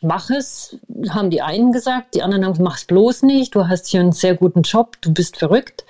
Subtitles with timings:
[0.00, 0.76] mach es,
[1.10, 4.34] haben die einen gesagt, die anderen haben, mach's bloß nicht, du hast hier einen sehr
[4.34, 5.84] guten Job, du bist verrückt.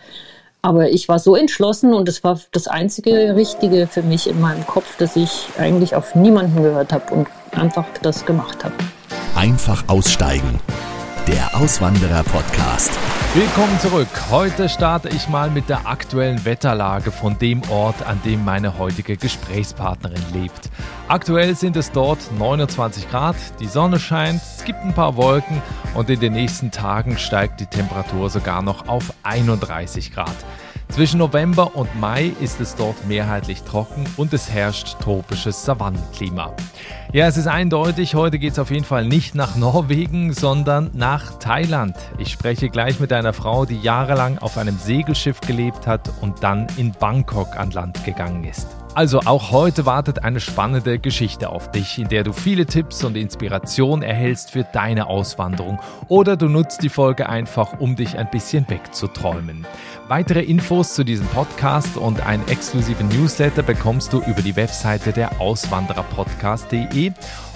[0.62, 4.66] Aber ich war so entschlossen und es war das einzige Richtige für mich in meinem
[4.66, 8.74] Kopf, dass ich eigentlich auf niemanden gehört habe und einfach das gemacht habe.
[9.34, 10.60] Einfach aussteigen
[11.30, 12.90] der Auswanderer-Podcast.
[13.32, 14.08] Willkommen zurück.
[14.32, 19.16] Heute starte ich mal mit der aktuellen Wetterlage von dem Ort, an dem meine heutige
[19.16, 20.68] Gesprächspartnerin lebt.
[21.06, 25.62] Aktuell sind es dort 29 Grad, die Sonne scheint, es gibt ein paar Wolken
[25.94, 30.34] und in den nächsten Tagen steigt die Temperatur sogar noch auf 31 Grad.
[30.90, 36.52] Zwischen November und Mai ist es dort mehrheitlich trocken und es herrscht tropisches Savannenklima.
[37.12, 41.38] Ja, es ist eindeutig, heute geht es auf jeden Fall nicht nach Norwegen, sondern nach
[41.38, 41.96] Thailand.
[42.18, 46.66] Ich spreche gleich mit einer Frau, die jahrelang auf einem Segelschiff gelebt hat und dann
[46.76, 48.79] in Bangkok an Land gegangen ist.
[49.00, 53.16] Also auch heute wartet eine spannende Geschichte auf dich, in der du viele Tipps und
[53.16, 58.68] Inspiration erhältst für deine Auswanderung oder du nutzt die Folge einfach, um dich ein bisschen
[58.68, 59.66] wegzuträumen.
[60.08, 65.40] Weitere Infos zu diesem Podcast und einen exklusiven Newsletter bekommst du über die Webseite der
[65.40, 67.12] Auswandererpodcast.de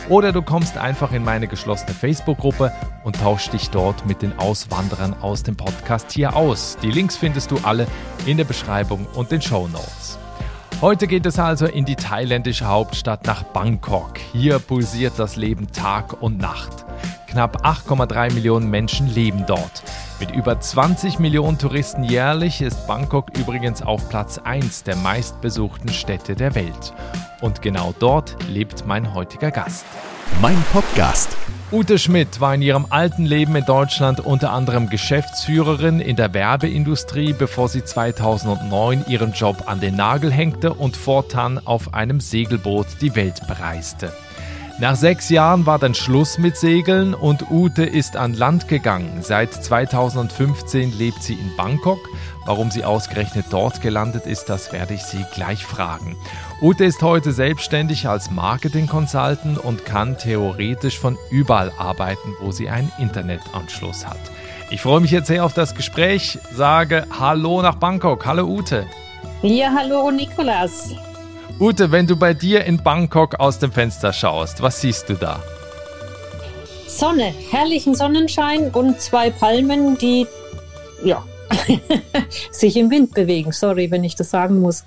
[0.08, 2.72] oder du kommst einfach in meine geschlossene Facebook-Gruppe
[3.04, 6.78] und tauschst dich dort mit den Auswanderern aus dem Podcast hier aus.
[6.82, 7.86] Die Links findest du alle
[8.24, 10.19] in der Beschreibung und den Show Notes.
[10.84, 14.18] Heute geht es also in die thailändische Hauptstadt nach Bangkok.
[14.34, 16.84] Hier pulsiert das Leben Tag und Nacht.
[17.26, 19.82] Knapp 8,3 Millionen Menschen leben dort.
[20.20, 26.34] Mit über 20 Millionen Touristen jährlich ist Bangkok übrigens auf Platz 1 der meistbesuchten Städte
[26.34, 26.92] der Welt.
[27.41, 29.86] Und genau dort lebt mein heutiger Gast.
[30.42, 31.34] Mein Podcast
[31.75, 37.33] Ute Schmidt war in ihrem alten Leben in Deutschland unter anderem Geschäftsführerin in der Werbeindustrie,
[37.33, 43.16] bevor sie 2009 ihren Job an den Nagel hängte und fortan auf einem Segelboot die
[43.16, 44.12] Welt bereiste.
[44.78, 49.22] Nach sechs Jahren war dann Schluss mit Segeln und Ute ist an Land gegangen.
[49.22, 52.09] Seit 2015 lebt sie in Bangkok.
[52.47, 56.16] Warum sie ausgerechnet dort gelandet ist, das werde ich sie gleich fragen.
[56.64, 62.70] Ute ist heute selbstständig als Marketing Consultant und kann theoretisch von überall arbeiten, wo sie
[62.70, 64.16] einen Internetanschluss hat.
[64.70, 68.24] Ich freue mich jetzt sehr auf das Gespräch, sage Hallo nach Bangkok.
[68.24, 68.86] Hallo Ute.
[69.42, 70.94] Ja, hallo Nikolas.
[71.60, 75.41] Ute, wenn du bei dir in Bangkok aus dem Fenster schaust, was siehst du da?
[76.86, 80.26] Sonne, herrlichen Sonnenschein und zwei Palmen, die
[81.04, 81.22] ja,
[82.50, 83.53] sich im Wind bewegen.
[83.53, 84.84] Sorry, wenn ich das sagen muss.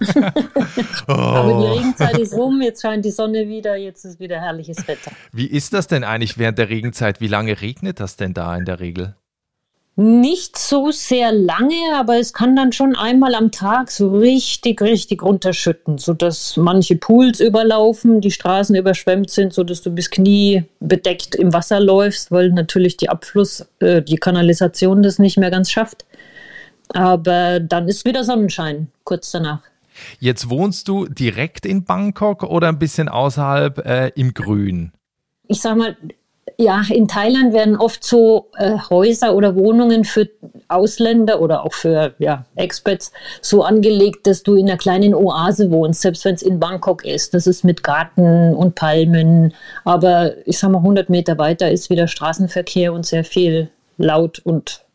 [1.07, 1.12] oh.
[1.12, 5.12] Aber die Regenzeit ist rum, jetzt scheint die Sonne wieder, jetzt ist wieder herrliches Wetter.
[5.31, 7.22] Wie ist das denn eigentlich während der Regenzeit?
[7.22, 9.16] Wie lange regnet das denn da in der Regel?
[10.00, 15.23] Nicht so sehr lange, aber es kann dann schon einmal am Tag so richtig, richtig
[15.23, 21.51] runterschütten, sodass manche Pools überlaufen, die Straßen überschwemmt sind, sodass du bis Knie bedeckt im
[21.51, 26.06] Wasser läufst, weil natürlich die Abfluss, äh, die Kanalisation das nicht mehr ganz schafft.
[26.93, 29.61] Aber dann ist wieder Sonnenschein kurz danach.
[30.19, 34.91] Jetzt wohnst du direkt in Bangkok oder ein bisschen außerhalb äh, im Grün?
[35.47, 35.97] Ich sag mal,
[36.57, 40.27] ja, in Thailand werden oft so äh, Häuser oder Wohnungen für
[40.69, 43.11] Ausländer oder auch für ja, Expats
[43.41, 47.33] so angelegt, dass du in einer kleinen Oase wohnst, selbst wenn es in Bangkok ist.
[47.33, 49.53] Das ist mit Garten und Palmen.
[49.85, 54.86] Aber ich sag mal, 100 Meter weiter ist wieder Straßenverkehr und sehr viel laut und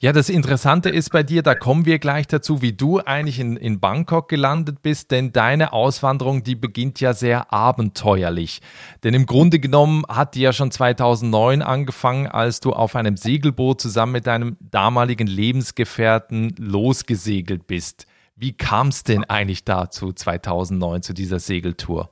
[0.00, 3.56] ja, das Interessante ist bei dir, da kommen wir gleich dazu, wie du eigentlich in,
[3.56, 8.60] in Bangkok gelandet bist, denn deine Auswanderung, die beginnt ja sehr abenteuerlich.
[9.02, 13.80] Denn im Grunde genommen hat die ja schon 2009 angefangen, als du auf einem Segelboot
[13.80, 18.06] zusammen mit deinem damaligen Lebensgefährten losgesegelt bist.
[18.36, 22.10] Wie kam es denn eigentlich dazu 2009 zu dieser Segeltour?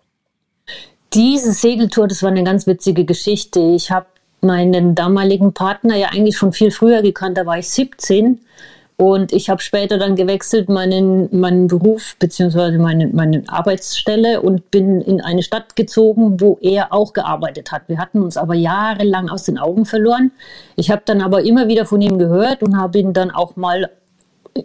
[1.12, 3.60] Diese Segeltour, das war eine ganz witzige Geschichte.
[3.60, 4.06] Ich habe
[4.42, 8.41] meinen damaligen Partner ja eigentlich schon viel früher gekannt, da war ich 17.
[8.97, 12.78] Und ich habe später dann gewechselt, meinen, meinen Beruf bzw.
[12.78, 17.88] Meine, meine Arbeitsstelle und bin in eine Stadt gezogen, wo er auch gearbeitet hat.
[17.88, 20.30] Wir hatten uns aber jahrelang aus den Augen verloren.
[20.77, 23.91] Ich habe dann aber immer wieder von ihm gehört und habe ihn dann auch mal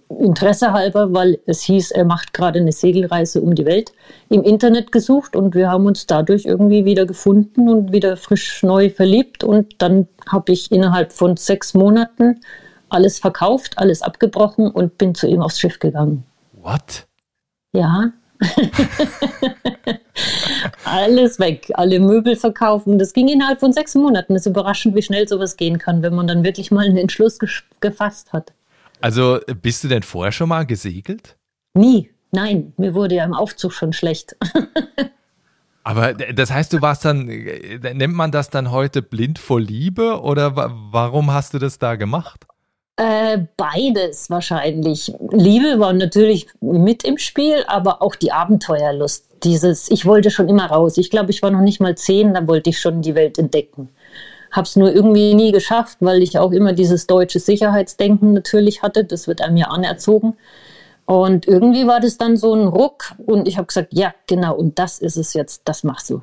[0.10, 3.94] Interesse halber, weil es hieß, er macht gerade eine Segelreise um die Welt,
[4.30, 8.90] im Internet gesucht und wir haben uns dadurch irgendwie wieder gefunden und wieder frisch neu
[8.90, 12.42] verliebt und dann habe ich innerhalb von sechs Monaten
[12.90, 16.24] alles verkauft, alles abgebrochen und bin zu ihm aufs Schiff gegangen.
[16.54, 17.06] What?
[17.74, 18.12] Ja.
[20.86, 23.00] alles weg, alle Möbel verkaufen.
[23.00, 24.36] Das ging innerhalb von sechs Monaten.
[24.36, 27.40] Es ist überraschend, wie schnell sowas gehen kann, wenn man dann wirklich mal einen Entschluss
[27.80, 28.54] gefasst hat.
[29.02, 31.38] Also bist du denn vorher schon mal gesegelt?
[31.74, 32.10] Nie.
[32.32, 34.36] Nein, mir wurde ja im Aufzug schon schlecht.
[35.84, 40.54] Aber das heißt, du warst dann, nennt man das dann heute blind vor Liebe oder
[40.92, 42.46] warum hast du das da gemacht?
[42.98, 45.14] Äh, beides wahrscheinlich.
[45.32, 49.30] Liebe war natürlich mit im Spiel, aber auch die Abenteuerlust.
[49.44, 50.98] Dieses, ich wollte schon immer raus.
[50.98, 53.90] Ich glaube, ich war noch nicht mal zehn, da wollte ich schon die Welt entdecken.
[54.52, 59.04] Hab's nur irgendwie nie geschafft, weil ich auch immer dieses deutsche Sicherheitsdenken natürlich hatte.
[59.04, 60.36] Das wird einem ja anerzogen.
[61.06, 64.78] Und irgendwie war das dann so ein Ruck und ich habe gesagt, ja, genau, und
[64.78, 66.22] das ist es jetzt, das machst du.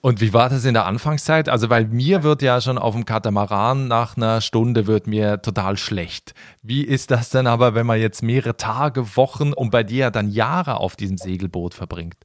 [0.00, 1.48] Und wie war das in der Anfangszeit?
[1.48, 5.76] Also, weil mir wird ja schon auf dem Katamaran nach einer Stunde wird mir total
[5.76, 6.34] schlecht.
[6.60, 10.28] Wie ist das denn aber, wenn man jetzt mehrere Tage, Wochen und bei dir dann
[10.28, 12.16] Jahre auf diesem Segelboot verbringt?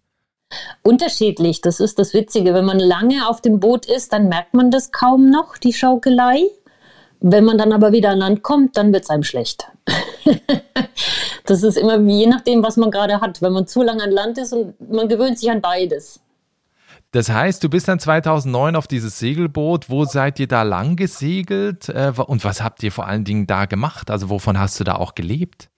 [0.81, 2.53] Unterschiedlich, das ist das Witzige.
[2.53, 6.43] Wenn man lange auf dem Boot ist, dann merkt man das kaum noch, die Schaukelei.
[7.19, 9.67] Wenn man dann aber wieder an Land kommt, dann wird es einem schlecht.
[11.45, 13.41] das ist immer je nachdem, was man gerade hat.
[13.41, 16.21] Wenn man zu lange an Land ist und man gewöhnt sich an beides.
[17.11, 19.89] Das heißt, du bist dann 2009 auf dieses Segelboot.
[19.89, 21.89] Wo seid ihr da lang gesegelt?
[21.89, 24.11] Äh, und was habt ihr vor allen Dingen da gemacht?
[24.11, 25.69] Also wovon hast du da auch gelebt?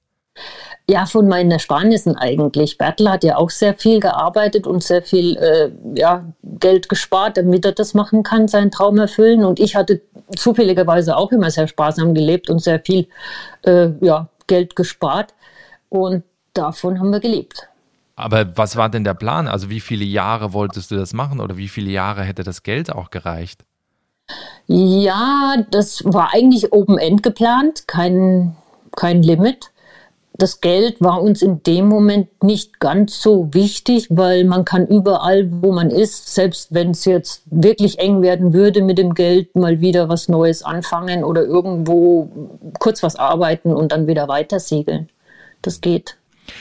[0.89, 2.79] Ja, von meinen Ersparnissen eigentlich.
[2.79, 7.63] Bertel hat ja auch sehr viel gearbeitet und sehr viel äh, ja, Geld gespart, damit
[7.63, 9.45] er das machen kann, seinen Traum erfüllen.
[9.45, 10.01] Und ich hatte
[10.35, 13.07] zufälligerweise auch immer sehr sparsam gelebt und sehr viel
[13.67, 15.35] äh, ja, Geld gespart.
[15.89, 16.23] Und
[16.55, 17.69] davon haben wir gelebt.
[18.15, 19.47] Aber was war denn der Plan?
[19.47, 22.91] Also wie viele Jahre wolltest du das machen oder wie viele Jahre hätte das Geld
[22.91, 23.63] auch gereicht?
[24.65, 28.55] Ja, das war eigentlich Open-End geplant, kein,
[28.95, 29.69] kein Limit.
[30.39, 35.49] Das Geld war uns in dem Moment nicht ganz so wichtig, weil man kann überall,
[35.51, 39.81] wo man ist, selbst wenn es jetzt wirklich eng werden würde mit dem Geld, mal
[39.81, 42.31] wieder was Neues anfangen oder irgendwo
[42.79, 45.09] kurz was arbeiten und dann wieder weiter segeln.
[45.61, 46.15] Das geht.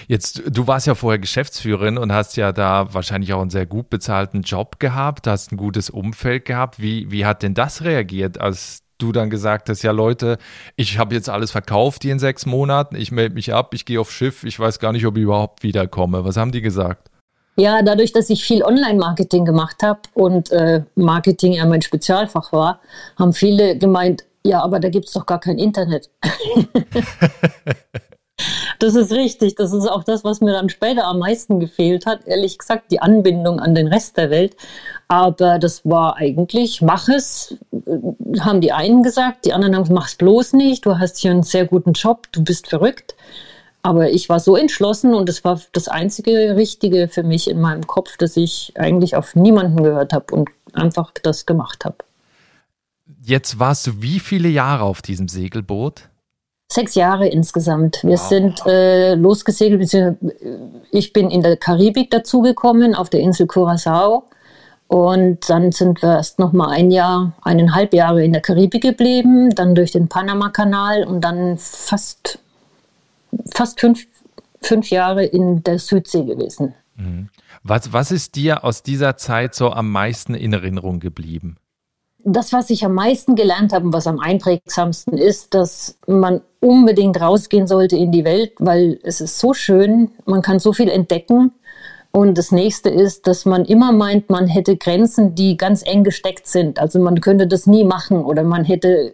[0.08, 3.90] Jetzt, du warst ja vorher Geschäftsführerin und hast ja da wahrscheinlich auch einen sehr gut
[3.90, 6.82] bezahlten Job gehabt, hast ein gutes Umfeld gehabt.
[6.82, 10.38] Wie, wie hat denn das reagiert, als du dann gesagt hast, ja Leute,
[10.76, 14.00] ich habe jetzt alles verkauft hier in sechs Monaten, ich melde mich ab, ich gehe
[14.00, 16.24] aufs Schiff, ich weiß gar nicht, ob ich überhaupt wiederkomme.
[16.24, 17.10] Was haben die gesagt?
[17.56, 22.80] Ja, dadurch, dass ich viel Online-Marketing gemacht habe und äh, Marketing ja mein Spezialfach war,
[23.18, 26.08] haben viele gemeint, ja, aber da gibt es doch gar kein Internet.
[28.78, 29.56] Das ist richtig.
[29.56, 32.26] Das ist auch das, was mir dann später am meisten gefehlt hat.
[32.26, 34.56] Ehrlich gesagt, die Anbindung an den Rest der Welt.
[35.08, 39.44] Aber das war eigentlich, mach es, äh, haben die einen gesagt.
[39.46, 40.86] Die anderen haben, mach es bloß nicht.
[40.86, 42.28] Du hast hier einen sehr guten Job.
[42.32, 43.14] Du bist verrückt.
[43.82, 47.86] Aber ich war so entschlossen und es war das einzige Richtige für mich in meinem
[47.86, 51.96] Kopf, dass ich eigentlich auf niemanden gehört habe und einfach das gemacht habe.
[53.22, 56.08] Jetzt warst du wie viele Jahre auf diesem Segelboot?
[56.70, 58.04] Sechs Jahre insgesamt.
[58.04, 58.28] Wir wow.
[58.28, 59.90] sind äh, losgesegelt.
[60.90, 64.24] Ich bin in der Karibik dazugekommen, auf der Insel Curacao.
[64.86, 69.54] Und dann sind wir erst noch mal ein Jahr, eineinhalb Jahre in der Karibik geblieben,
[69.54, 72.38] dann durch den Panama-Kanal und dann fast,
[73.50, 74.06] fast fünf,
[74.60, 76.74] fünf Jahre in der Südsee gewesen.
[76.96, 77.28] Mhm.
[77.62, 81.56] Was, was ist dir aus dieser Zeit so am meisten in Erinnerung geblieben?
[82.24, 87.20] das, was ich am meisten gelernt habe und was am einprägsamsten ist, dass man unbedingt
[87.20, 91.52] rausgehen sollte in die Welt, weil es ist so schön, man kann so viel entdecken.
[92.10, 96.46] Und das nächste ist, dass man immer meint, man hätte Grenzen, die ganz eng gesteckt
[96.46, 96.78] sind.
[96.78, 99.12] Also man könnte das nie machen oder man hätte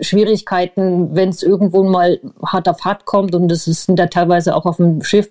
[0.00, 3.34] Schwierigkeiten, wenn es irgendwo mal hart auf hart kommt.
[3.34, 5.28] Und das sind da teilweise auch auf dem Schiff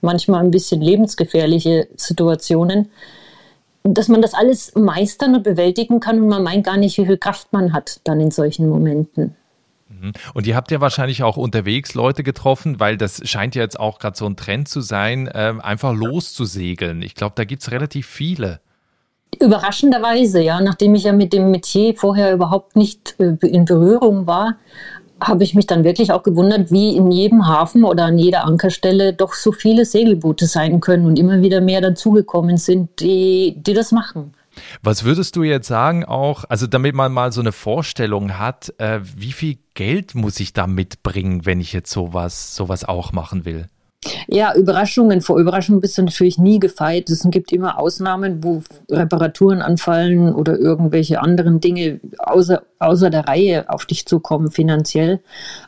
[0.00, 2.88] manchmal ein bisschen lebensgefährliche Situationen
[3.88, 7.18] dass man das alles meistern und bewältigen kann und man meint gar nicht, wie viel
[7.18, 9.36] Kraft man hat dann in solchen Momenten.
[9.88, 10.12] Mhm.
[10.34, 13.98] Und ihr habt ja wahrscheinlich auch unterwegs Leute getroffen, weil das scheint ja jetzt auch
[13.98, 17.02] gerade so ein Trend zu sein, äh, einfach loszusegeln.
[17.02, 18.60] Ich glaube, da gibt es relativ viele.
[19.40, 24.56] Überraschenderweise, ja, nachdem ich ja mit dem Metier vorher überhaupt nicht äh, in Berührung war,
[25.20, 29.14] habe ich mich dann wirklich auch gewundert, wie in jedem Hafen oder an jeder Ankerstelle
[29.14, 33.92] doch so viele Segelboote sein können und immer wieder mehr dazugekommen sind, die, die das
[33.92, 34.34] machen.
[34.82, 39.00] Was würdest du jetzt sagen auch, also damit man mal so eine Vorstellung hat, äh,
[39.02, 43.68] wie viel Geld muss ich da mitbringen, wenn ich jetzt sowas, sowas auch machen will?
[44.28, 45.20] Ja, Überraschungen.
[45.20, 47.10] Vor Überraschungen bist du natürlich nie gefeit.
[47.10, 53.68] Es gibt immer Ausnahmen, wo Reparaturen anfallen oder irgendwelche anderen Dinge außer, außer der Reihe
[53.68, 55.20] auf dich zukommen finanziell.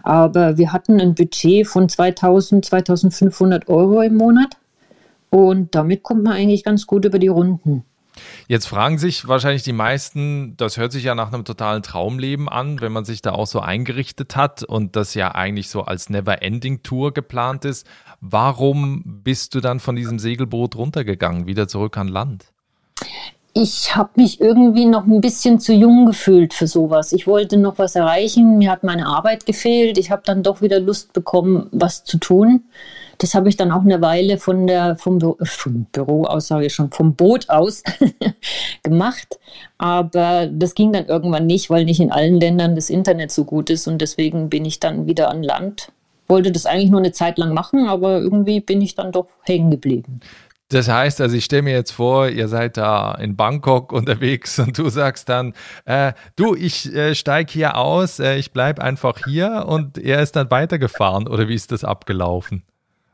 [0.02, 4.56] Aber wir hatten ein Budget von 2000, 2500 Euro im Monat.
[5.30, 7.84] Und damit kommt man eigentlich ganz gut über die Runden.
[8.46, 12.80] Jetzt fragen sich wahrscheinlich die meisten, das hört sich ja nach einem totalen Traumleben an,
[12.80, 17.12] wenn man sich da auch so eingerichtet hat und das ja eigentlich so als Never-Ending-Tour
[17.12, 17.86] geplant ist.
[18.20, 22.46] Warum bist du dann von diesem Segelboot runtergegangen, wieder zurück an Land?
[23.60, 27.12] ich habe mich irgendwie noch ein bisschen zu jung gefühlt für sowas.
[27.12, 29.98] Ich wollte noch was erreichen, mir hat meine Arbeit gefehlt.
[29.98, 32.64] Ich habe dann doch wieder Lust bekommen, was zu tun.
[33.18, 36.74] Das habe ich dann auch eine Weile von der, vom, vom Büro aus, sage ich
[36.74, 37.82] schon, vom Boot aus
[38.82, 39.38] gemacht.
[39.76, 43.70] Aber das ging dann irgendwann nicht, weil nicht in allen Ländern das Internet so gut
[43.70, 43.88] ist.
[43.88, 45.92] Und deswegen bin ich dann wieder an Land.
[46.28, 49.70] Wollte das eigentlich nur eine Zeit lang machen, aber irgendwie bin ich dann doch hängen
[49.70, 50.20] geblieben.
[50.70, 54.76] Das heißt, also ich stelle mir jetzt vor, ihr seid da in Bangkok unterwegs und
[54.76, 55.54] du sagst dann,
[55.86, 60.36] äh, du, ich äh, steige hier aus, äh, ich bleibe einfach hier und er ist
[60.36, 62.64] dann weitergefahren oder wie ist das abgelaufen?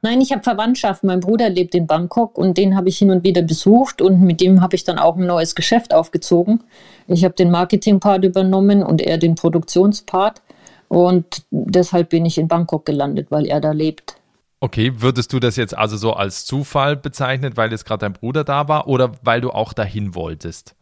[0.05, 1.03] Nein, ich habe Verwandtschaft.
[1.03, 4.39] Mein Bruder lebt in Bangkok und den habe ich hin und wieder besucht und mit
[4.43, 6.63] dem habe ich dann auch ein neues Geschäft aufgezogen.
[7.07, 10.43] Ich habe den Marketing-Part übernommen und er den Produktionspart
[10.89, 14.17] und deshalb bin ich in Bangkok gelandet, weil er da lebt.
[14.61, 18.45] Okay, würdest du das jetzt also so als Zufall bezeichnen, weil jetzt gerade dein Bruder
[18.45, 20.75] da war oder weil du auch dahin wolltest?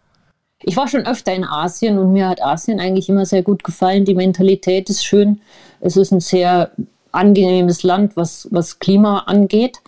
[0.64, 4.04] Ich war schon öfter in Asien und mir hat Asien eigentlich immer sehr gut gefallen.
[4.04, 5.40] Die Mentalität ist schön.
[5.80, 6.72] Es ist ein sehr
[7.12, 9.81] angenehmes Land, was, was Klima angeht.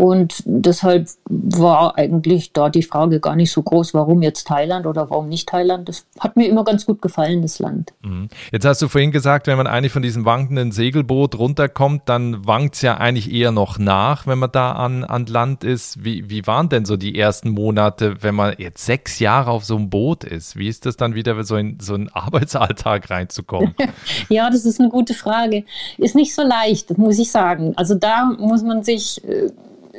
[0.00, 5.10] Und deshalb war eigentlich da die Frage gar nicht so groß, warum jetzt Thailand oder
[5.10, 5.90] warum nicht Thailand.
[5.90, 7.92] Das hat mir immer ganz gut gefallen, das Land.
[8.00, 8.30] Mhm.
[8.50, 12.76] Jetzt hast du vorhin gesagt, wenn man eigentlich von diesem wankenden Segelboot runterkommt, dann wankt
[12.76, 16.02] es ja eigentlich eher noch nach, wenn man da an, an Land ist.
[16.02, 19.76] Wie, wie waren denn so die ersten Monate, wenn man jetzt sechs Jahre auf so
[19.76, 20.56] einem Boot ist?
[20.56, 23.74] Wie ist das dann wieder so in so einen Arbeitsalltag reinzukommen?
[24.30, 25.64] ja, das ist eine gute Frage.
[25.98, 27.74] Ist nicht so leicht, muss ich sagen.
[27.76, 29.50] Also da muss man sich äh,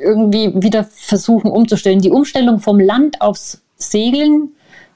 [0.02, 2.00] irgendwie wieder versuchen umzustellen.
[2.00, 4.50] Die Umstellung vom Land aufs Segeln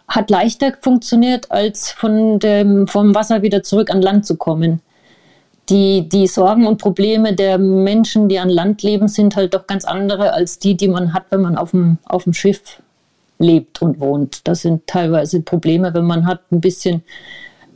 [0.09, 4.81] hat leichter funktioniert, als von dem, vom Wasser wieder zurück an Land zu kommen.
[5.69, 9.85] Die, die Sorgen und Probleme der Menschen, die an Land leben, sind halt doch ganz
[9.85, 12.81] andere als die, die man hat, wenn man auf dem, auf dem Schiff
[13.39, 14.47] lebt und wohnt.
[14.47, 17.03] Das sind teilweise Probleme, wenn man hat ein bisschen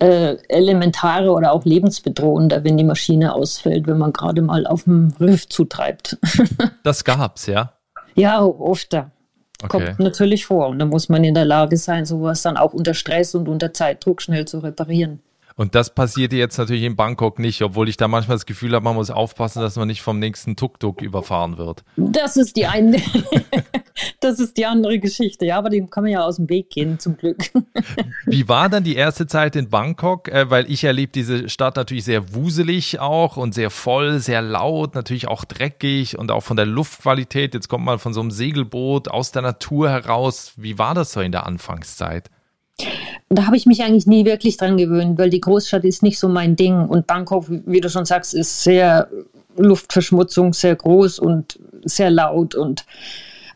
[0.00, 5.12] äh, elementare oder auch lebensbedrohender, wenn die Maschine ausfällt, wenn man gerade mal auf dem
[5.20, 6.18] Riff zutreibt.
[6.82, 7.74] das gab's, ja?
[8.14, 8.94] Ja, oft.
[8.94, 9.68] Okay.
[9.68, 10.68] Kommt natürlich vor.
[10.68, 13.72] Und da muss man in der Lage sein, sowas dann auch unter Stress und unter
[13.72, 15.20] Zeitdruck schnell zu reparieren.
[15.60, 18.82] Und das passiert jetzt natürlich in Bangkok nicht, obwohl ich da manchmal das Gefühl habe,
[18.82, 21.84] man muss aufpassen, dass man nicht vom nächsten Tuk-Tuk überfahren wird.
[21.98, 22.96] Das ist die eine,
[24.20, 25.44] das ist die andere Geschichte.
[25.44, 27.50] Ja, aber dem kann man ja aus dem Weg gehen, zum Glück.
[28.24, 30.28] Wie war dann die erste Zeit in Bangkok?
[30.28, 34.94] Äh, weil ich erlebe diese Stadt natürlich sehr wuselig auch und sehr voll, sehr laut,
[34.94, 37.52] natürlich auch dreckig und auch von der Luftqualität.
[37.52, 40.54] Jetzt kommt man von so einem Segelboot aus der Natur heraus.
[40.56, 42.30] Wie war das so in der Anfangszeit?
[43.28, 46.28] Da habe ich mich eigentlich nie wirklich dran gewöhnt, weil die Großstadt ist nicht so
[46.28, 46.88] mein Ding.
[46.88, 49.08] Und Bangkok, wie du schon sagst, ist sehr
[49.56, 52.54] Luftverschmutzung, sehr groß und sehr laut.
[52.54, 52.84] Und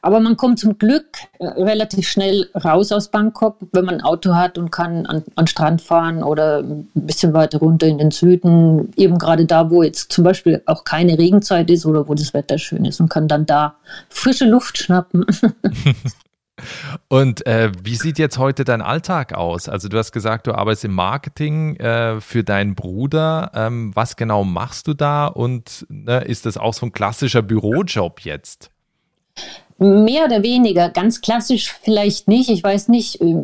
[0.01, 1.07] aber man kommt zum Glück
[1.39, 5.47] äh, relativ schnell raus aus Bangkok, wenn man ein Auto hat und kann an, an
[5.47, 10.13] Strand fahren oder ein bisschen weiter runter in den Süden, eben gerade da, wo jetzt
[10.13, 13.47] zum Beispiel auch keine Regenzeit ist oder wo das Wetter schön ist und kann dann
[13.47, 13.77] da
[14.11, 15.25] frische Luft schnappen.
[17.09, 19.69] Und äh, wie sieht jetzt heute dein Alltag aus?
[19.69, 23.51] Also du hast gesagt, du arbeitest im Marketing äh, für deinen Bruder.
[23.55, 25.27] Ähm, was genau machst du da?
[25.27, 28.71] Und ne, ist das auch so ein klassischer Bürojob jetzt?
[29.79, 32.49] Mehr oder weniger, ganz klassisch vielleicht nicht.
[32.49, 33.35] Ich weiß nicht, äh,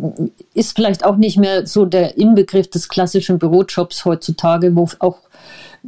[0.55, 5.19] ist vielleicht auch nicht mehr so der Inbegriff des klassischen Bürojobs heutzutage, wo auch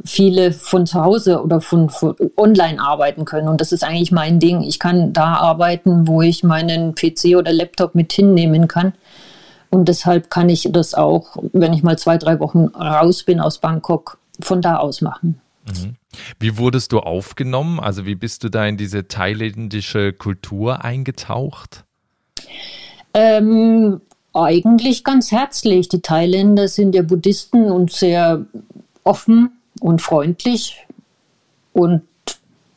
[0.03, 3.47] viele von zu Hause oder von, von, online arbeiten können.
[3.47, 4.61] Und das ist eigentlich mein Ding.
[4.61, 8.93] Ich kann da arbeiten, wo ich meinen PC oder Laptop mit hinnehmen kann.
[9.69, 13.57] Und deshalb kann ich das auch, wenn ich mal zwei, drei Wochen raus bin aus
[13.59, 15.39] Bangkok, von da aus machen.
[15.65, 15.95] Mhm.
[16.39, 17.79] Wie wurdest du aufgenommen?
[17.79, 21.85] Also wie bist du da in diese thailändische Kultur eingetaucht?
[23.13, 24.01] Ähm,
[24.33, 25.89] eigentlich ganz herzlich.
[25.89, 28.45] Die Thailänder sind ja Buddhisten und sehr
[29.03, 29.51] offen
[29.83, 30.87] und freundlich.
[31.73, 32.03] Und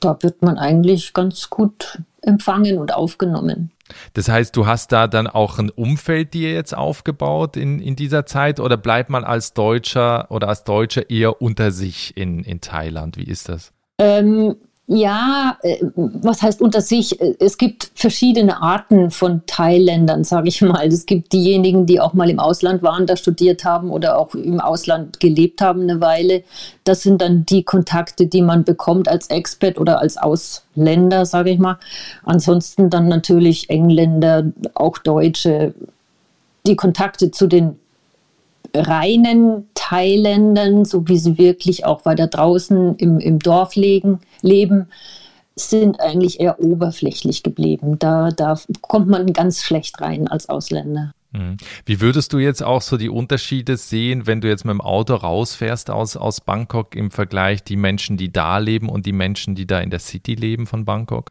[0.00, 3.70] da wird man eigentlich ganz gut empfangen und aufgenommen.
[4.14, 8.26] Das heißt, du hast da dann auch ein Umfeld dir jetzt aufgebaut in, in dieser
[8.26, 13.16] Zeit oder bleibt man als Deutscher oder als Deutscher eher unter sich in, in Thailand?
[13.16, 13.72] Wie ist das?
[13.98, 14.56] Ähm,
[14.88, 17.20] ja, äh, was heißt unter sich?
[17.40, 20.86] Es gibt verschiedene Arten von Thailändern, sage ich mal.
[20.86, 24.60] Es gibt diejenigen, die auch mal im Ausland waren, da studiert haben oder auch im
[24.60, 26.44] Ausland gelebt haben eine Weile.
[26.84, 31.58] Das sind dann die Kontakte, die man bekommt als Expert oder als Ausländer, sage ich
[31.58, 31.78] mal.
[32.24, 35.74] Ansonsten dann natürlich Engländer, auch Deutsche.
[36.64, 37.76] Die Kontakte zu den
[38.72, 44.88] reinen Thailändern, so wie sie wirklich auch weiter draußen im, im Dorf legen, leben,
[45.54, 47.98] sind eigentlich eher oberflächlich geblieben.
[47.98, 51.12] Da, da kommt man ganz schlecht rein als Ausländer.
[51.30, 51.56] Mhm.
[51.84, 55.14] Wie würdest du jetzt auch so die Unterschiede sehen, wenn du jetzt mit dem Auto
[55.14, 59.66] rausfährst aus, aus Bangkok im Vergleich die Menschen, die da leben und die Menschen, die
[59.66, 61.30] da in der City leben von Bangkok?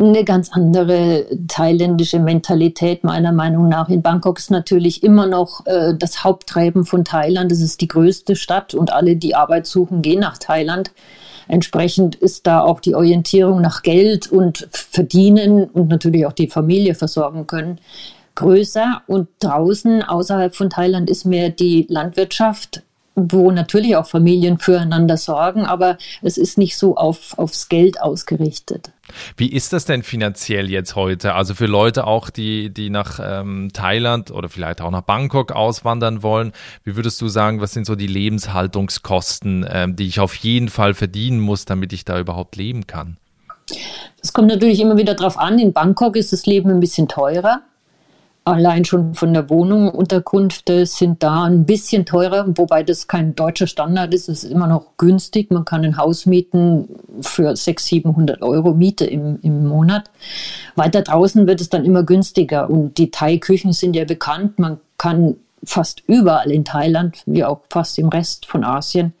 [0.00, 3.90] Eine ganz andere thailändische Mentalität meiner Meinung nach.
[3.90, 7.52] In Bangkok ist natürlich immer noch äh, das Haupttreiben von Thailand.
[7.52, 10.90] Es ist die größte Stadt und alle, die Arbeit suchen, gehen nach Thailand.
[11.48, 16.94] Entsprechend ist da auch die Orientierung nach Geld und Verdienen und natürlich auch die Familie
[16.94, 17.78] versorgen können
[18.36, 19.02] größer.
[19.06, 25.64] Und draußen außerhalb von Thailand ist mehr die Landwirtschaft, wo natürlich auch Familien füreinander sorgen,
[25.66, 28.92] aber es ist nicht so auf, aufs Geld ausgerichtet.
[29.36, 31.34] Wie ist das denn finanziell jetzt heute?
[31.34, 36.22] Also für Leute auch, die, die nach ähm, Thailand oder vielleicht auch nach Bangkok auswandern
[36.22, 36.52] wollen,
[36.84, 40.94] wie würdest du sagen, was sind so die Lebenshaltungskosten, ähm, die ich auf jeden Fall
[40.94, 43.16] verdienen muss, damit ich da überhaupt leben kann?
[44.22, 45.58] Es kommt natürlich immer wieder darauf an.
[45.58, 47.62] In Bangkok ist das Leben ein bisschen teurer.
[48.50, 53.66] Allein schon von der Wohnung Unterkünfte sind da ein bisschen teurer, wobei das kein deutscher
[53.66, 54.28] Standard ist.
[54.28, 55.50] Es ist immer noch günstig.
[55.50, 56.88] Man kann ein Haus mieten
[57.20, 60.10] für 600, 700 Euro Miete im, im Monat.
[60.74, 62.68] Weiter draußen wird es dann immer günstiger.
[62.68, 64.58] Und die Thai-Küchen sind ja bekannt.
[64.58, 69.12] Man kann fast überall in Thailand, wie auch fast im Rest von Asien,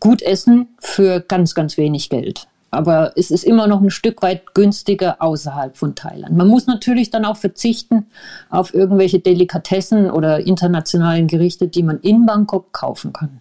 [0.00, 4.54] gut essen für ganz, ganz wenig Geld aber es ist immer noch ein Stück weit
[4.54, 6.36] günstiger außerhalb von Thailand.
[6.36, 8.06] Man muss natürlich dann auch verzichten
[8.50, 13.40] auf irgendwelche Delikatessen oder internationalen Gerichte, die man in Bangkok kaufen kann.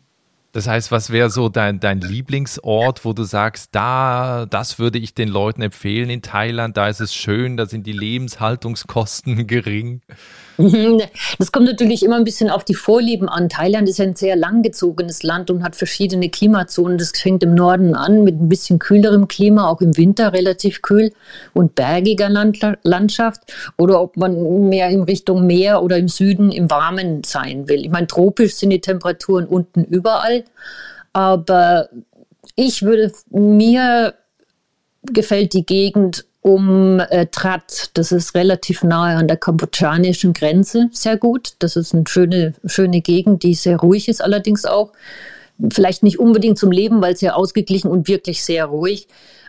[0.55, 5.13] Das heißt, was wäre so dein, dein Lieblingsort, wo du sagst, da, das würde ich
[5.13, 9.99] den Leuten empfehlen in Thailand, da ist es schön, da sind die Lebenshaltungskosten gering?
[11.37, 13.49] Das kommt natürlich immer ein bisschen auf die Vorlieben an.
[13.49, 16.97] Thailand ist ein sehr langgezogenes Land und hat verschiedene Klimazonen.
[16.97, 21.11] Das fängt im Norden an mit ein bisschen kühlerem Klima, auch im Winter relativ kühl
[21.53, 23.41] und bergiger Land Landschaft.
[23.77, 27.83] Oder ob man mehr in Richtung Meer oder im Süden im Warmen sein will.
[27.83, 30.44] Ich meine, tropisch sind die Temperaturen unten überall.
[31.13, 31.89] Aber
[32.55, 34.13] ich würde mir
[35.03, 37.89] gefällt die Gegend um äh, Trat.
[37.95, 41.53] Das ist relativ nahe an der kambodschanischen Grenze, sehr gut.
[41.59, 44.91] Das ist eine schöne, schöne Gegend, die sehr ruhig ist allerdings auch.
[45.71, 49.07] Vielleicht nicht unbedingt zum Leben, weil sehr ausgeglichen und wirklich sehr ruhig.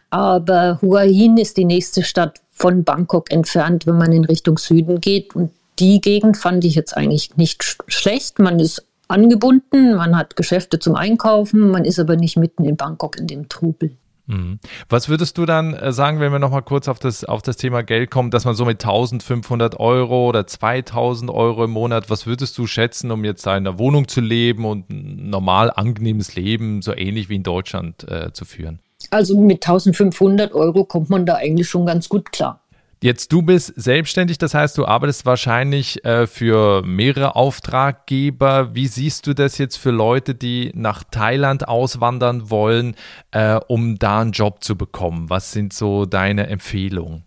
[0.08, 5.00] Aber Hua Hin ist die nächste Stadt von Bangkok entfernt, wenn man in Richtung Süden
[5.00, 5.36] geht.
[5.36, 8.38] Und die Gegend fand ich jetzt eigentlich nicht sch schlecht.
[8.38, 13.18] Man ist angebunden, man hat Geschäfte zum Einkaufen, man ist aber nicht mitten in Bangkok
[13.18, 13.96] in dem Trubel.
[14.26, 14.58] Mhm.
[14.88, 17.82] Was würdest du dann äh, sagen, wenn wir nochmal kurz auf das, auf das Thema
[17.82, 22.58] Geld kommen, dass man so mit 1500 Euro oder 2000 Euro im Monat, was würdest
[22.58, 26.94] du schätzen, um jetzt in einer Wohnung zu leben und ein normal angenehmes Leben, so
[26.94, 28.80] ähnlich wie in Deutschland, äh, zu führen?
[29.10, 32.60] Also mit 1500 Euro kommt man da eigentlich schon ganz gut klar.
[33.02, 38.74] Jetzt du bist selbstständig, das heißt, du arbeitest wahrscheinlich äh, für mehrere Auftraggeber.
[38.74, 42.96] Wie siehst du das jetzt für Leute, die nach Thailand auswandern wollen,
[43.32, 45.28] äh, um da einen Job zu bekommen?
[45.28, 47.25] Was sind so deine Empfehlungen?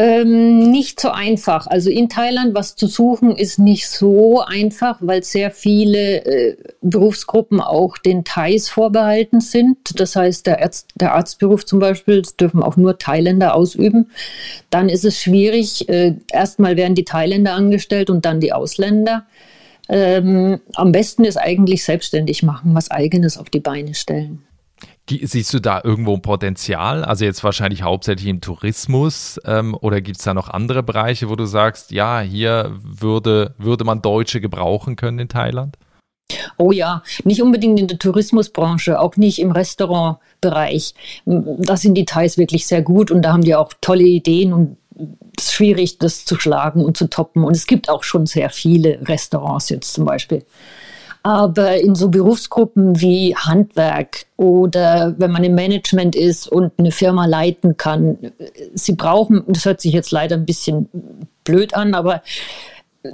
[0.00, 1.66] Ähm, nicht so einfach.
[1.66, 7.60] Also in Thailand was zu suchen ist nicht so einfach, weil sehr viele äh, Berufsgruppen
[7.60, 9.76] auch den Thais vorbehalten sind.
[9.98, 14.12] Das heißt, der, Arzt, der Arztberuf zum Beispiel dürfen auch nur Thailänder ausüben.
[14.70, 15.88] Dann ist es schwierig.
[15.88, 19.26] Äh, erstmal werden die Thailänder angestellt und dann die Ausländer.
[19.88, 24.44] Ähm, am besten ist eigentlich selbstständig machen, was eigenes auf die Beine stellen.
[25.08, 27.04] Siehst du da irgendwo ein Potenzial?
[27.04, 31.36] Also jetzt wahrscheinlich hauptsächlich im Tourismus ähm, oder gibt es da noch andere Bereiche, wo
[31.36, 35.76] du sagst, ja, hier würde, würde man Deutsche gebrauchen können in Thailand?
[36.58, 40.94] Oh ja, nicht unbedingt in der Tourismusbranche, auch nicht im Restaurantbereich.
[41.24, 44.76] Da sind die Thais wirklich sehr gut und da haben die auch tolle Ideen und
[45.38, 47.44] es ist schwierig, das zu schlagen und zu toppen.
[47.44, 50.44] Und es gibt auch schon sehr viele Restaurants jetzt zum Beispiel.
[51.22, 57.26] Aber in so Berufsgruppen wie Handwerk oder wenn man im Management ist und eine Firma
[57.26, 58.18] leiten kann,
[58.74, 60.88] sie brauchen, das hört sich jetzt leider ein bisschen
[61.44, 62.22] blöd an, aber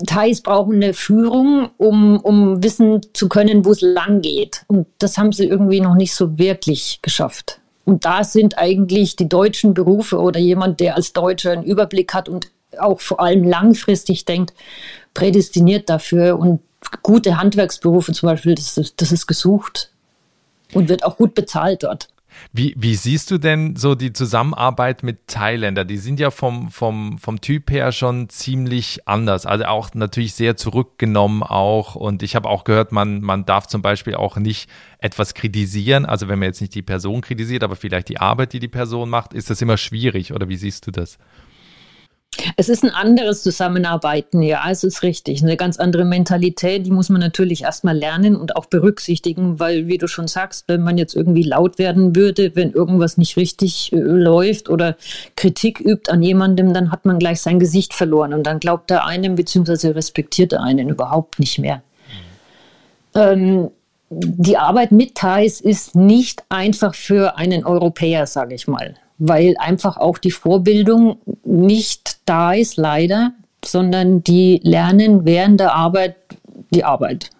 [0.07, 4.64] Thais brauchen eine Führung, um, um wissen zu können, wo es lang geht.
[4.67, 7.61] Und das haben sie irgendwie noch nicht so wirklich geschafft.
[7.85, 12.29] Und da sind eigentlich die deutschen Berufe oder jemand, der als Deutscher einen Überblick hat
[12.29, 14.55] und auch vor allem langfristig denkt,
[15.12, 16.38] prädestiniert dafür.
[16.38, 16.61] Und
[17.03, 19.90] gute Handwerksberufe zum Beispiel, das ist, das ist gesucht
[20.73, 22.09] und wird auch gut bezahlt dort.
[22.53, 25.85] Wie, wie siehst du denn so die Zusammenarbeit mit Thailänder?
[25.85, 29.47] Die sind ja vom, vom, vom Typ her schon ziemlich anders.
[29.47, 31.94] Also auch natürlich sehr zurückgenommen auch.
[31.94, 34.68] Und ich habe auch gehört, man, man darf zum Beispiel auch nicht
[34.99, 36.07] etwas kritisieren.
[36.07, 39.11] Also wenn man jetzt nicht die Person kritisiert, aber vielleicht die Arbeit, die die Person
[39.11, 40.33] macht, ist das immer schwierig.
[40.33, 41.18] Oder wie siehst du das?
[42.57, 45.42] Es ist ein anderes Zusammenarbeiten, ja, es ist richtig.
[45.42, 49.99] Eine ganz andere Mentalität, die muss man natürlich erstmal lernen und auch berücksichtigen, weil, wie
[49.99, 53.97] du schon sagst, wenn man jetzt irgendwie laut werden würde, wenn irgendwas nicht richtig äh,
[53.97, 54.97] läuft oder
[55.37, 59.07] Kritik übt an jemandem, dann hat man gleich sein Gesicht verloren und dann glaubt er
[59.07, 59.88] einem bzw.
[59.88, 61.83] respektiert er einen überhaupt nicht mehr.
[63.14, 63.70] Ähm,
[64.11, 69.96] die Arbeit mit Thais ist nicht einfach für einen Europäer, sage ich mal weil einfach
[69.96, 73.33] auch die Vorbildung nicht da ist, leider,
[73.64, 76.16] sondern die lernen während der Arbeit
[76.72, 77.31] die Arbeit.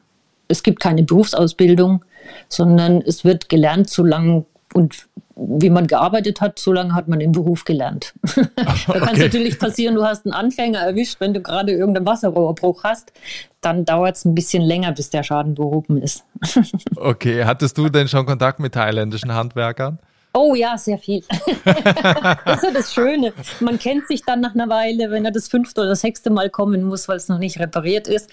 [0.49, 2.05] Es gibt keine Berufsausbildung,
[2.49, 5.07] sondern es wird gelernt, solange und
[5.37, 8.15] wie man gearbeitet hat, so lange hat man den Beruf gelernt.
[8.23, 9.25] da kann es okay.
[9.25, 13.13] natürlich passieren, du hast einen Anfänger erwischt, wenn du gerade irgendeinen Wasserrohrbruch hast,
[13.61, 16.25] dann dauert es ein bisschen länger, bis der Schaden behoben ist.
[16.97, 19.99] okay, hattest du denn schon Kontakt mit thailändischen Handwerkern?
[20.37, 21.23] Oh ja, sehr viel.
[21.65, 23.33] das ist ja das Schöne.
[23.61, 26.83] Man kennt sich dann nach einer Weile, wenn er das fünfte oder sechste Mal kommen
[26.83, 28.31] muss, weil es noch nicht repariert ist.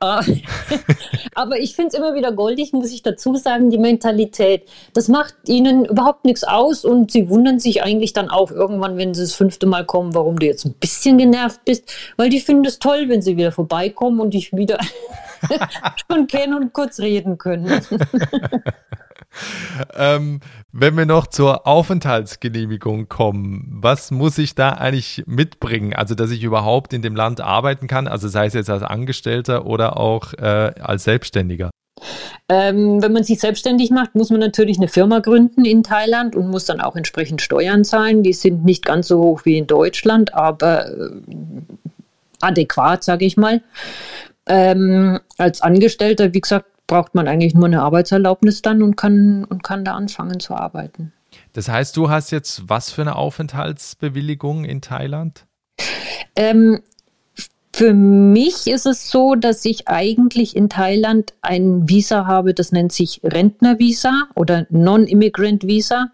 [0.00, 0.22] Ah.
[1.34, 4.68] Aber ich finde es immer wieder goldig, muss ich dazu sagen, die Mentalität.
[4.92, 9.14] Das macht ihnen überhaupt nichts aus und sie wundern sich eigentlich dann auch irgendwann, wenn
[9.14, 12.66] sie das fünfte Mal kommen, warum du jetzt ein bisschen genervt bist, weil die finden
[12.66, 14.78] es toll, wenn sie wieder vorbeikommen und dich wieder
[16.10, 17.80] schon kennen und kurz reden können.
[19.94, 20.40] Ähm,
[20.72, 25.94] wenn wir noch zur Aufenthaltsgenehmigung kommen, was muss ich da eigentlich mitbringen?
[25.94, 29.66] Also, dass ich überhaupt in dem Land arbeiten kann, also sei es jetzt als Angestellter
[29.66, 31.70] oder auch äh, als Selbstständiger?
[32.48, 36.48] Ähm, wenn man sich selbstständig macht, muss man natürlich eine Firma gründen in Thailand und
[36.48, 38.22] muss dann auch entsprechend Steuern zahlen.
[38.22, 41.10] Die sind nicht ganz so hoch wie in Deutschland, aber äh,
[42.40, 43.62] adäquat, sage ich mal.
[44.46, 49.62] Ähm, als Angestellter, wie gesagt, braucht man eigentlich nur eine Arbeitserlaubnis dann und kann, und
[49.62, 51.12] kann da anfangen zu arbeiten.
[51.52, 55.46] Das heißt, du hast jetzt was für eine Aufenthaltsbewilligung in Thailand?
[56.34, 56.80] Ähm,
[57.76, 62.92] für mich ist es so, dass ich eigentlich in Thailand ein Visa habe, das nennt
[62.92, 66.06] sich Rentnervisa oder Non-Immigrant Visa.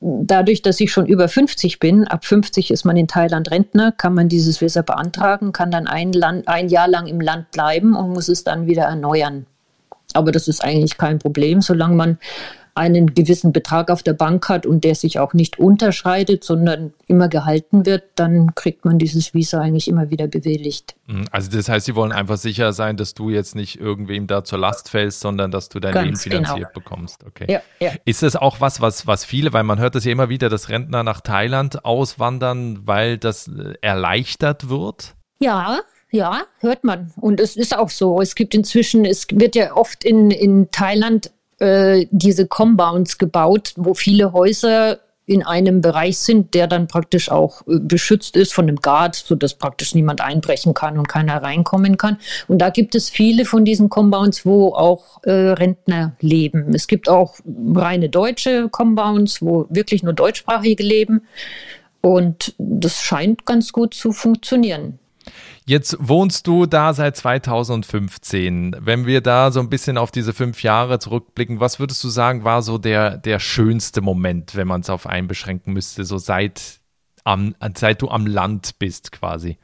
[0.00, 4.14] Dadurch, dass ich schon über 50 bin, ab 50 ist man in Thailand Rentner, kann
[4.14, 8.10] man dieses Visa beantragen, kann dann ein, Land, ein Jahr lang im Land bleiben und
[8.12, 9.46] muss es dann wieder erneuern.
[10.14, 12.18] Aber das ist eigentlich kein Problem, solange man
[12.78, 17.28] einen gewissen Betrag auf der Bank hat und der sich auch nicht unterschreitet, sondern immer
[17.28, 20.94] gehalten wird, dann kriegt man dieses Visa eigentlich immer wieder bewilligt.
[21.08, 21.24] Mhm.
[21.32, 24.60] Also das heißt, Sie wollen einfach sicher sein, dass du jetzt nicht irgendwem da zur
[24.60, 26.72] Last fällst, sondern dass du dein Ganz Leben finanziert genau.
[26.72, 27.24] bekommst.
[27.26, 27.46] Okay.
[27.48, 27.92] Ja, ja.
[28.04, 30.68] Ist das auch was, was, was viele, weil man hört das ja immer wieder, dass
[30.68, 35.16] Rentner nach Thailand auswandern, weil das äh, erleichtert wird?
[35.40, 37.12] Ja, ja, hört man.
[37.20, 38.20] Und es ist auch so.
[38.20, 43.94] Es gibt inzwischen, es wird ja oft in, in Thailand äh, diese Compounds gebaut, wo
[43.94, 48.76] viele Häuser in einem Bereich sind, der dann praktisch auch äh, beschützt ist von einem
[48.76, 52.16] Guard, sodass praktisch niemand einbrechen kann und keiner reinkommen kann.
[52.48, 56.74] Und da gibt es viele von diesen Compounds, wo auch äh, Rentner leben.
[56.74, 57.34] Es gibt auch
[57.74, 61.22] reine deutsche Compounds, wo wirklich nur deutschsprachige leben.
[62.00, 64.98] Und das scheint ganz gut zu funktionieren.
[65.68, 68.76] Jetzt wohnst du da seit 2015.
[68.80, 72.42] Wenn wir da so ein bisschen auf diese fünf Jahre zurückblicken, was würdest du sagen,
[72.42, 76.80] war so der, der schönste Moment, wenn man es auf einen beschränken müsste, so seit,
[77.22, 79.58] am, seit du am Land bist quasi?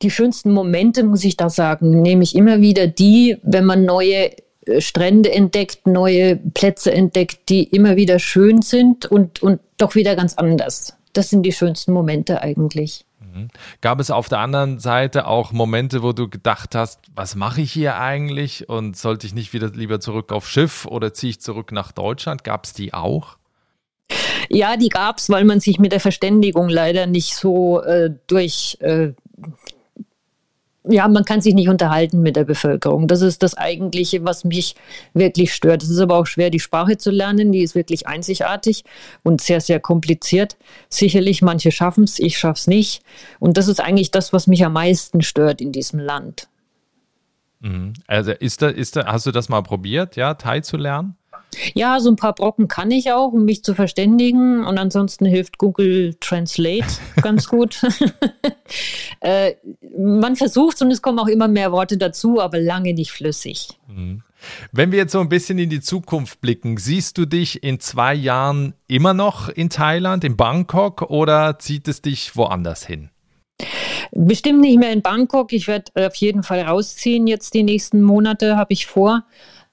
[0.00, 4.30] Die schönsten Momente, muss ich da sagen, nehme ich immer wieder die, wenn man neue
[4.64, 10.16] äh, Strände entdeckt, neue Plätze entdeckt, die immer wieder schön sind und, und doch wieder
[10.16, 10.94] ganz anders.
[11.12, 13.04] Das sind die schönsten Momente eigentlich.
[13.42, 13.48] Mhm.
[13.80, 17.72] Gab es auf der anderen Seite auch Momente, wo du gedacht hast, was mache ich
[17.72, 21.72] hier eigentlich und sollte ich nicht wieder lieber zurück aufs Schiff oder ziehe ich zurück
[21.72, 22.44] nach Deutschland?
[22.44, 23.38] Gab es die auch?
[24.48, 28.78] Ja, die gab es, weil man sich mit der Verständigung leider nicht so äh, durch
[28.80, 29.12] äh,
[30.88, 33.08] ja, man kann sich nicht unterhalten mit der Bevölkerung.
[33.08, 34.74] Das ist das Eigentliche, was mich
[35.14, 35.82] wirklich stört.
[35.82, 37.52] Es ist aber auch schwer, die Sprache zu lernen.
[37.52, 38.84] Die ist wirklich einzigartig
[39.22, 40.56] und sehr, sehr kompliziert.
[40.88, 43.02] Sicherlich, manche schaffen es, ich schaffe es nicht.
[43.38, 46.48] Und das ist eigentlich das, was mich am meisten stört in diesem Land.
[47.60, 47.92] Mhm.
[48.06, 51.17] Also ist da, ist da, hast du das mal probiert, ja, Thai zu lernen?
[51.74, 54.64] Ja, so ein paar Brocken kann ich auch, um mich zu verständigen.
[54.64, 56.86] Und ansonsten hilft Google Translate
[57.22, 57.80] ganz gut.
[59.20, 59.54] äh,
[59.96, 63.68] man versucht und es kommen auch immer mehr Worte dazu, aber lange nicht flüssig.
[63.88, 64.22] Mhm.
[64.70, 68.14] Wenn wir jetzt so ein bisschen in die Zukunft blicken, siehst du dich in zwei
[68.14, 73.10] Jahren immer noch in Thailand, in Bangkok oder zieht es dich woanders hin?
[74.12, 75.52] Bestimmt nicht mehr in Bangkok.
[75.52, 77.26] Ich werde auf jeden Fall rausziehen.
[77.26, 79.24] Jetzt die nächsten Monate habe ich vor.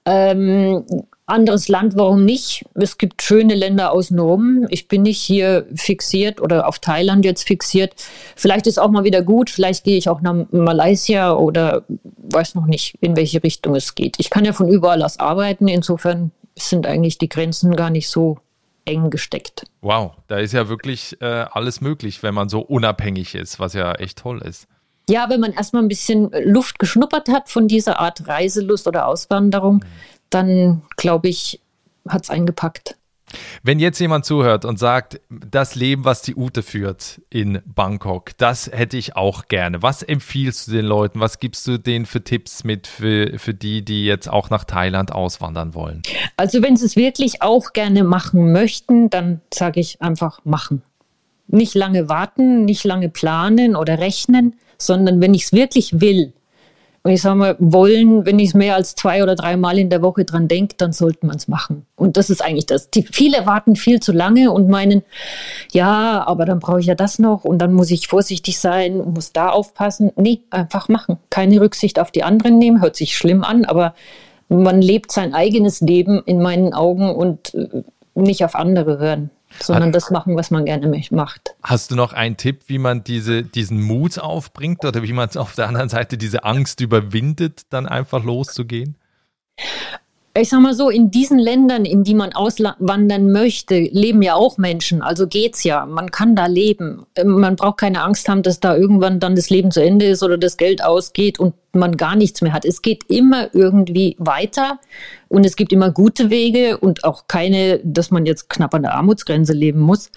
[0.04, 0.84] Ähm,
[1.26, 2.64] anderes Land, warum nicht?
[2.74, 4.66] Es gibt schöne Länder außenrum.
[4.70, 7.94] Ich bin nicht hier fixiert oder auf Thailand jetzt fixiert.
[8.36, 9.50] Vielleicht ist auch mal wieder gut.
[9.50, 11.84] Vielleicht gehe ich auch nach Malaysia oder
[12.16, 14.16] weiß noch nicht, in welche Richtung es geht.
[14.18, 15.68] Ich kann ja von überall aus arbeiten.
[15.68, 18.38] Insofern sind eigentlich die Grenzen gar nicht so
[18.84, 19.64] eng gesteckt.
[19.80, 23.92] Wow, da ist ja wirklich äh, alles möglich, wenn man so unabhängig ist, was ja
[23.94, 24.68] echt toll ist.
[25.08, 29.76] Ja, wenn man erstmal ein bisschen Luft geschnuppert hat von dieser Art Reiselust oder Auswanderung,
[29.76, 30.15] mhm.
[30.30, 31.60] Dann glaube ich,
[32.08, 32.96] hat es eingepackt.
[33.62, 38.70] Wenn jetzt jemand zuhört und sagt, das Leben, was die Ute führt in Bangkok, das
[38.72, 39.82] hätte ich auch gerne.
[39.82, 41.18] Was empfiehlst du den Leuten?
[41.18, 45.12] Was gibst du denen für Tipps mit für, für die, die jetzt auch nach Thailand
[45.12, 46.02] auswandern wollen?
[46.36, 50.82] Also wenn sie es wirklich auch gerne machen möchten, dann sage ich einfach machen.
[51.48, 56.32] Nicht lange warten, nicht lange planen oder rechnen, sondern wenn ich es wirklich will,
[57.08, 60.24] ich sage mal, wollen, wenn ich mehr als zwei oder drei Mal in der Woche
[60.24, 61.86] dran denke, dann sollte man es machen.
[61.96, 62.90] Und das ist eigentlich das.
[62.90, 65.02] Die, viele warten viel zu lange und meinen,
[65.72, 69.32] ja, aber dann brauche ich ja das noch und dann muss ich vorsichtig sein, muss
[69.32, 70.12] da aufpassen.
[70.16, 71.18] Nee, einfach machen.
[71.30, 73.94] Keine Rücksicht auf die anderen nehmen, hört sich schlimm an, aber
[74.48, 77.82] man lebt sein eigenes Leben in meinen Augen und äh,
[78.14, 81.54] nicht auf andere hören sondern das machen, was man gerne macht.
[81.62, 85.54] Hast du noch einen Tipp, wie man diese, diesen Mut aufbringt oder wie man auf
[85.54, 88.96] der anderen Seite diese Angst überwindet, dann einfach loszugehen?
[90.40, 94.58] Ich sag mal so, in diesen Ländern, in die man auswandern möchte, leben ja auch
[94.58, 95.02] Menschen.
[95.02, 95.86] Also geht's ja.
[95.86, 97.06] Man kann da leben.
[97.16, 100.22] Ähm, man braucht keine Angst haben, dass da irgendwann dann das Leben zu Ende ist
[100.22, 102.64] oder das Geld ausgeht und man gar nichts mehr hat.
[102.64, 104.78] Es geht immer irgendwie weiter
[105.28, 108.94] und es gibt immer gute Wege und auch keine, dass man jetzt knapp an der
[108.94, 110.10] Armutsgrenze leben muss.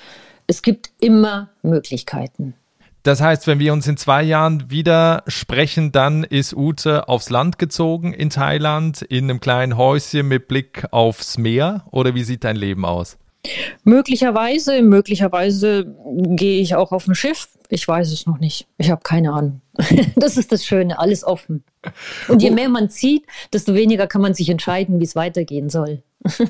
[0.47, 2.55] Es gibt immer Möglichkeiten.
[3.03, 7.57] Das heißt, wenn wir uns in zwei Jahren wieder sprechen, dann ist Ute aufs Land
[7.57, 11.85] gezogen in Thailand, in einem kleinen Häuschen mit Blick aufs Meer.
[11.91, 13.17] Oder wie sieht dein Leben aus?
[13.83, 15.95] Möglicherweise, möglicherweise
[16.35, 17.47] gehe ich auch auf ein Schiff.
[17.69, 18.67] Ich weiß es noch nicht.
[18.77, 19.61] Ich habe keine Ahnung.
[20.15, 21.63] das ist das Schöne, alles offen.
[22.27, 26.03] Und je mehr man zieht, desto weniger kann man sich entscheiden, wie es weitergehen soll.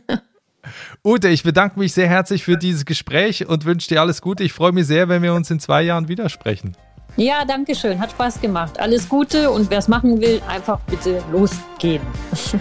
[1.04, 4.44] Ute, ich bedanke mich sehr herzlich für dieses Gespräch und wünsche dir alles Gute.
[4.44, 6.76] Ich freue mich sehr, wenn wir uns in zwei Jahren widersprechen.
[7.16, 8.00] Ja, danke schön.
[8.00, 8.80] Hat Spaß gemacht.
[8.80, 12.02] Alles Gute und wer es machen will, einfach bitte losgehen.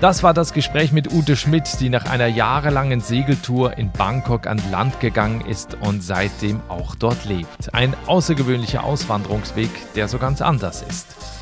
[0.00, 4.60] Das war das Gespräch mit Ute Schmidt, die nach einer jahrelangen Segeltour in Bangkok an
[4.70, 7.72] Land gegangen ist und seitdem auch dort lebt.
[7.72, 11.33] Ein außergewöhnlicher Auswanderungsweg, der so ganz anders ist.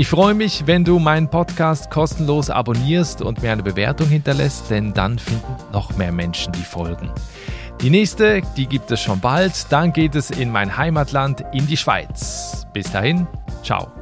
[0.00, 4.94] Ich freue mich, wenn du meinen Podcast kostenlos abonnierst und mir eine Bewertung hinterlässt, denn
[4.94, 7.10] dann finden noch mehr Menschen die Folgen.
[7.82, 9.66] Die nächste, die gibt es schon bald.
[9.68, 12.66] Dann geht es in mein Heimatland, in die Schweiz.
[12.72, 13.26] Bis dahin,
[13.62, 13.92] ciao.